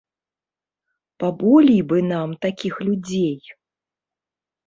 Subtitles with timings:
[1.23, 3.37] Паболей бы нам такіх людзей.